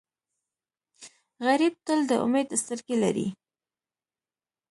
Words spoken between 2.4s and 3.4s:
سترګې لري